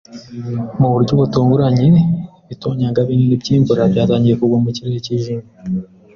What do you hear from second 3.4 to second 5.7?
by'imvura byatangiye kugwa mu kirere cyijimye.